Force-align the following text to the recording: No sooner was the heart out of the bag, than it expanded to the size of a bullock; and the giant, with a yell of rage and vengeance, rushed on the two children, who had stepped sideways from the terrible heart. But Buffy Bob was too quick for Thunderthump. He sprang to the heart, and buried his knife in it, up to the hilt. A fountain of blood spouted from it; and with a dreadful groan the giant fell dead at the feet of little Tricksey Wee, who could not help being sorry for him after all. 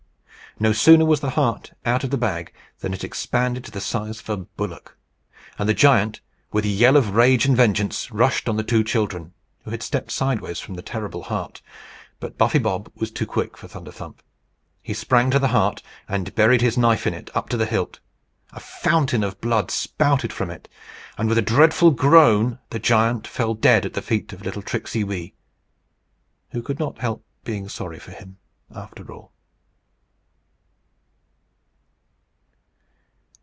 No 0.59 0.73
sooner 0.73 1.05
was 1.05 1.21
the 1.21 1.31
heart 1.31 1.71
out 1.85 2.03
of 2.03 2.09
the 2.11 2.17
bag, 2.17 2.53
than 2.79 2.93
it 2.93 3.05
expanded 3.05 3.63
to 3.63 3.71
the 3.71 3.79
size 3.81 4.19
of 4.19 4.29
a 4.29 4.35
bullock; 4.37 4.95
and 5.57 5.67
the 5.67 5.73
giant, 5.73 6.19
with 6.51 6.65
a 6.65 6.67
yell 6.67 6.97
of 6.97 7.15
rage 7.15 7.45
and 7.45 7.55
vengeance, 7.57 8.11
rushed 8.11 8.47
on 8.49 8.57
the 8.57 8.63
two 8.63 8.83
children, 8.83 9.33
who 9.63 9.71
had 9.71 9.81
stepped 9.81 10.11
sideways 10.11 10.59
from 10.59 10.75
the 10.75 10.81
terrible 10.83 11.23
heart. 11.23 11.61
But 12.19 12.37
Buffy 12.37 12.59
Bob 12.59 12.91
was 12.95 13.09
too 13.11 13.25
quick 13.25 13.57
for 13.57 13.67
Thunderthump. 13.69 14.21
He 14.83 14.93
sprang 14.93 15.31
to 15.31 15.39
the 15.39 15.47
heart, 15.47 15.81
and 16.07 16.35
buried 16.35 16.61
his 16.61 16.77
knife 16.77 17.07
in 17.07 17.13
it, 17.15 17.29
up 17.33 17.47
to 17.49 17.57
the 17.57 17.65
hilt. 17.65 17.99
A 18.51 18.59
fountain 18.59 19.23
of 19.23 19.39
blood 19.41 19.71
spouted 19.71 20.33
from 20.33 20.51
it; 20.51 20.67
and 21.17 21.29
with 21.29 21.37
a 21.37 21.41
dreadful 21.41 21.89
groan 21.91 22.59
the 22.71 22.77
giant 22.77 23.25
fell 23.25 23.53
dead 23.55 23.85
at 23.85 23.93
the 23.93 24.01
feet 24.01 24.31
of 24.33 24.41
little 24.43 24.61
Tricksey 24.61 25.03
Wee, 25.05 25.33
who 26.51 26.61
could 26.61 26.77
not 26.77 26.99
help 26.99 27.25
being 27.45 27.67
sorry 27.69 27.99
for 27.99 28.11
him 28.11 28.37
after 28.69 29.11
all. 29.11 29.31